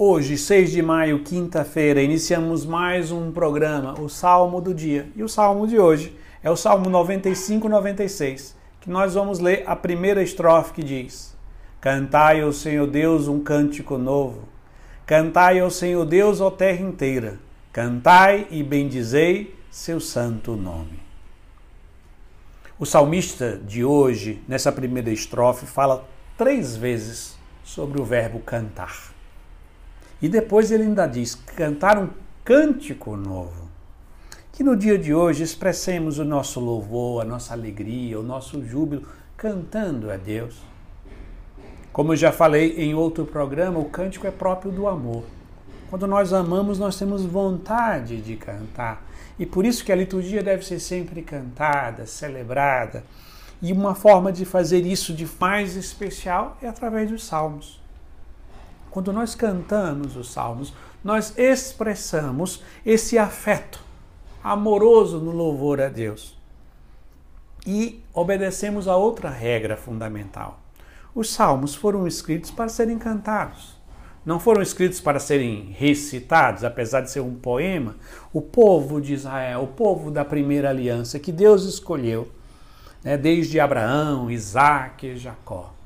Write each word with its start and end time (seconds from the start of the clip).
Hoje, 0.00 0.38
6 0.38 0.70
de 0.70 0.80
maio, 0.80 1.24
quinta-feira, 1.24 2.00
iniciamos 2.00 2.64
mais 2.64 3.10
um 3.10 3.32
programa, 3.32 4.00
o 4.00 4.08
Salmo 4.08 4.60
do 4.60 4.72
Dia. 4.72 5.08
E 5.16 5.24
o 5.24 5.28
salmo 5.28 5.66
de 5.66 5.76
hoje 5.76 6.16
é 6.40 6.48
o 6.48 6.54
Salmo 6.54 6.88
95, 6.88 7.68
96, 7.68 8.56
que 8.80 8.88
nós 8.88 9.14
vamos 9.14 9.40
ler 9.40 9.64
a 9.66 9.74
primeira 9.74 10.22
estrofe 10.22 10.74
que 10.74 10.84
diz: 10.84 11.36
Cantai 11.80 12.42
ao 12.42 12.52
Senhor 12.52 12.86
Deus 12.86 13.26
um 13.26 13.40
cântico 13.40 13.98
novo. 13.98 14.44
Cantai 15.04 15.58
ao 15.58 15.68
Senhor 15.68 16.04
Deus, 16.04 16.40
ó 16.40 16.48
terra 16.48 16.80
inteira. 16.80 17.40
Cantai 17.72 18.46
e 18.52 18.62
bendizei 18.62 19.52
seu 19.68 19.98
santo 19.98 20.54
nome. 20.54 21.00
O 22.78 22.86
salmista 22.86 23.60
de 23.66 23.84
hoje, 23.84 24.40
nessa 24.46 24.70
primeira 24.70 25.10
estrofe, 25.10 25.66
fala 25.66 26.08
três 26.36 26.76
vezes 26.76 27.36
sobre 27.64 28.00
o 28.00 28.04
verbo 28.04 28.38
cantar. 28.38 29.17
E 30.20 30.28
depois 30.28 30.70
ele 30.70 30.84
ainda 30.84 31.06
diz: 31.06 31.34
cantar 31.34 31.98
um 31.98 32.08
cântico 32.44 33.16
novo. 33.16 33.68
Que 34.52 34.64
no 34.64 34.76
dia 34.76 34.98
de 34.98 35.14
hoje 35.14 35.44
expressemos 35.44 36.18
o 36.18 36.24
nosso 36.24 36.58
louvor, 36.58 37.22
a 37.22 37.24
nossa 37.24 37.54
alegria, 37.54 38.18
o 38.18 38.22
nosso 38.22 38.64
júbilo, 38.64 39.06
cantando 39.36 40.10
a 40.10 40.16
Deus. 40.16 40.56
Como 41.92 42.12
eu 42.12 42.16
já 42.16 42.32
falei 42.32 42.76
em 42.76 42.94
outro 42.94 43.24
programa, 43.24 43.78
o 43.78 43.84
cântico 43.84 44.26
é 44.26 44.30
próprio 44.30 44.72
do 44.72 44.88
amor. 44.88 45.24
Quando 45.90 46.06
nós 46.06 46.32
amamos, 46.32 46.78
nós 46.78 46.98
temos 46.98 47.24
vontade 47.24 48.20
de 48.20 48.36
cantar. 48.36 49.06
E 49.38 49.46
por 49.46 49.64
isso 49.64 49.84
que 49.84 49.92
a 49.92 49.96
liturgia 49.96 50.42
deve 50.42 50.64
ser 50.66 50.80
sempre 50.80 51.22
cantada, 51.22 52.06
celebrada. 52.06 53.04
E 53.62 53.72
uma 53.72 53.94
forma 53.94 54.32
de 54.32 54.44
fazer 54.44 54.84
isso 54.84 55.12
de 55.12 55.28
mais 55.40 55.76
especial 55.76 56.56
é 56.60 56.68
através 56.68 57.10
dos 57.10 57.24
salmos. 57.24 57.80
Quando 58.90 59.12
nós 59.12 59.34
cantamos 59.34 60.16
os 60.16 60.30
salmos, 60.30 60.72
nós 61.02 61.36
expressamos 61.36 62.62
esse 62.84 63.18
afeto 63.18 63.80
amoroso 64.42 65.18
no 65.18 65.30
louvor 65.30 65.80
a 65.80 65.88
Deus. 65.88 66.36
E 67.66 68.02
obedecemos 68.14 68.88
a 68.88 68.96
outra 68.96 69.28
regra 69.28 69.76
fundamental. 69.76 70.60
Os 71.14 71.30
salmos 71.30 71.74
foram 71.74 72.06
escritos 72.06 72.50
para 72.50 72.68
serem 72.68 72.98
cantados. 72.98 73.76
Não 74.24 74.38
foram 74.38 74.62
escritos 74.62 75.00
para 75.00 75.18
serem 75.18 75.74
recitados, 75.76 76.64
apesar 76.64 77.00
de 77.00 77.10
ser 77.10 77.20
um 77.20 77.34
poema. 77.34 77.96
O 78.32 78.40
povo 78.40 79.00
de 79.00 79.14
Israel, 79.14 79.62
o 79.62 79.68
povo 79.68 80.10
da 80.10 80.24
primeira 80.24 80.68
aliança 80.68 81.18
que 81.18 81.32
Deus 81.32 81.64
escolheu, 81.64 82.30
né, 83.02 83.16
desde 83.16 83.60
Abraão, 83.60 84.30
Isaac 84.30 85.06
e 85.06 85.16
Jacó 85.16 85.77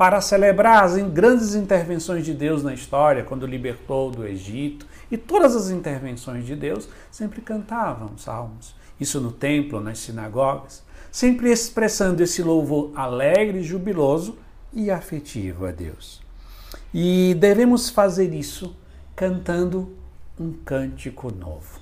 para 0.00 0.22
celebrar 0.22 0.82
as 0.82 0.96
grandes 1.10 1.54
intervenções 1.54 2.24
de 2.24 2.32
Deus 2.32 2.62
na 2.62 2.72
história, 2.72 3.22
quando 3.22 3.46
libertou 3.46 4.10
do 4.10 4.26
Egito, 4.26 4.86
e 5.10 5.18
todas 5.18 5.54
as 5.54 5.68
intervenções 5.68 6.46
de 6.46 6.56
Deus 6.56 6.88
sempre 7.10 7.42
cantavam 7.42 8.16
salmos. 8.16 8.74
Isso 8.98 9.20
no 9.20 9.30
templo, 9.30 9.78
nas 9.78 9.98
sinagogas, 9.98 10.82
sempre 11.12 11.52
expressando 11.52 12.22
esse 12.22 12.42
louvor 12.42 12.92
alegre, 12.94 13.62
jubiloso 13.62 14.38
e 14.72 14.90
afetivo 14.90 15.66
a 15.66 15.70
Deus. 15.70 16.22
E 16.94 17.36
devemos 17.38 17.90
fazer 17.90 18.32
isso 18.32 18.74
cantando 19.14 19.94
um 20.40 20.50
cântico 20.64 21.30
novo. 21.30 21.78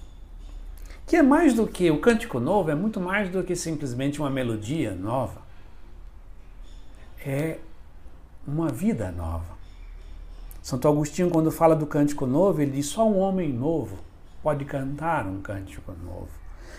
Que 1.07 1.15
é 1.15 1.23
mais 1.23 1.55
do 1.55 1.69
que 1.69 1.89
o 1.89 2.01
cântico 2.01 2.41
novo, 2.41 2.69
é 2.69 2.75
muito 2.75 2.99
mais 3.01 3.31
do 3.31 3.45
que 3.45 3.55
simplesmente 3.55 4.19
uma 4.19 4.29
melodia 4.29 4.93
nova. 4.93 5.41
É 7.25 7.59
uma 8.49 8.69
vida 8.69 9.13
nova. 9.13 9.59
Santo 10.63 10.89
Agostinho, 10.89 11.31
quando 11.31 11.51
fala 11.51 11.77
do 11.77 11.87
cântico 11.87 12.27
novo, 12.27 12.63
ele 12.63 12.73
diz: 12.73 12.87
só 12.87 13.07
um 13.07 13.19
homem 13.19 13.53
novo 13.53 13.99
pode 14.43 14.65
cantar 14.65 15.27
um 15.27 15.41
cântico 15.41 15.93
novo. 16.05 16.29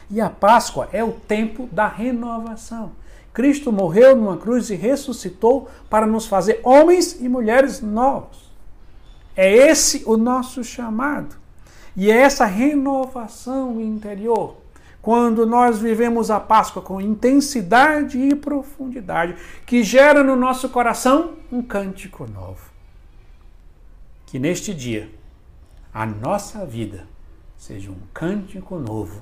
E 0.10 0.20
a 0.20 0.30
Páscoa 0.30 0.90
é 0.92 1.04
o 1.04 1.12
tempo 1.12 1.70
da 1.72 1.88
renovação. 1.88 2.92
Cristo 3.32 3.72
morreu 3.72 4.16
numa 4.16 4.38
cruz 4.38 4.72
e 4.72 4.76
ressuscitou 4.76 5.70
para 5.90 6.08
nos 6.08 6.26
fazer 6.26 6.60
homens 6.64 7.22
e 7.22 7.30
mulheres 7.30 7.80
novos. 7.80 8.50
É 9.36 9.52
esse 9.52 10.04
o 10.08 10.18
nosso 10.18 10.64
chamado. 10.64 11.36
E 11.96 12.10
é 12.12 12.18
essa 12.18 12.46
renovação 12.46 13.80
interior 13.80 14.58
quando 15.02 15.46
nós 15.46 15.80
vivemos 15.80 16.30
a 16.30 16.40
Páscoa 16.40 16.82
com 16.82 17.00
intensidade 17.00 18.18
e 18.18 18.36
profundidade, 18.36 19.36
que 19.66 19.84
gera 19.84 20.24
no 20.24 20.36
nosso 20.36 20.70
coração 20.70 21.36
um 21.52 21.62
cântico 21.62 22.30
novo. 22.30 22.70
Que 24.26 24.38
neste 24.38 24.74
dia 24.74 25.10
a 25.94 26.06
nossa 26.06 26.66
vida 26.66 27.08
seja 27.58 27.90
um 27.90 28.00
cântico 28.14 28.78
novo 28.78 29.22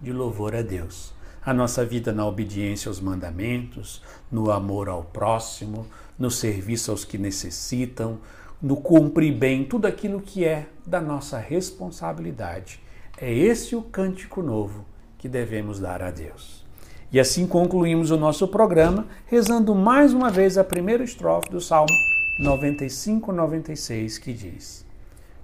de 0.00 0.12
louvor 0.12 0.54
a 0.54 0.62
Deus. 0.62 1.12
A 1.44 1.54
nossa 1.54 1.84
vida 1.84 2.12
na 2.12 2.26
obediência 2.26 2.88
aos 2.88 3.00
mandamentos, 3.00 4.02
no 4.30 4.50
amor 4.50 4.88
ao 4.88 5.04
próximo, 5.04 5.86
no 6.18 6.30
serviço 6.30 6.90
aos 6.90 7.04
que 7.04 7.16
necessitam, 7.16 8.18
no 8.60 8.76
cumprir 8.76 9.32
bem 9.32 9.64
tudo 9.64 9.86
aquilo 9.86 10.20
que 10.20 10.44
é 10.44 10.66
da 10.84 11.00
nossa 11.00 11.38
responsabilidade. 11.38 12.80
É 13.16 13.32
esse 13.32 13.76
o 13.76 13.82
cântico 13.82 14.42
novo 14.42 14.84
que 15.18 15.28
devemos 15.28 15.78
dar 15.80 16.02
a 16.02 16.10
Deus. 16.10 16.64
E 17.10 17.18
assim 17.18 17.46
concluímos 17.46 18.10
o 18.10 18.16
nosso 18.16 18.46
programa, 18.46 19.06
rezando 19.26 19.74
mais 19.74 20.12
uma 20.12 20.30
vez 20.30 20.56
a 20.56 20.64
primeira 20.64 21.02
estrofe 21.02 21.50
do 21.50 21.60
Salmo 21.60 21.92
95, 22.40 23.32
96, 23.32 24.18
que 24.18 24.32
diz: 24.32 24.86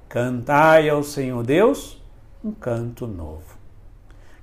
Cantai 0.08 0.88
ao 0.88 1.02
Senhor 1.02 1.42
Deus 1.42 2.02
um 2.44 2.52
canto 2.52 3.06
novo. 3.06 3.56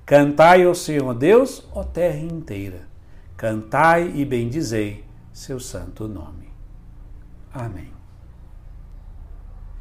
Cantai 0.04 0.64
ao 0.64 0.74
Senhor 0.74 1.14
Deus, 1.14 1.64
ó 1.72 1.84
terra 1.84 2.18
inteira. 2.18 2.80
Cantai 3.36 4.12
e 4.14 4.24
bendizei 4.24 5.04
seu 5.32 5.58
santo 5.58 6.06
nome. 6.06 6.50
Amém. 7.54 8.01